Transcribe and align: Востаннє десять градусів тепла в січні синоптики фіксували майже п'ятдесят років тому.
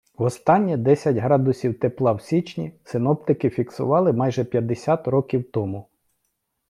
Востаннє 0.15 0.77
десять 0.77 1.15
градусів 1.17 1.79
тепла 1.79 2.11
в 2.13 2.21
січні 2.21 2.71
синоптики 2.83 3.49
фіксували 3.49 4.13
майже 4.13 4.43
п'ятдесят 4.43 5.07
років 5.07 5.51
тому. 5.51 5.87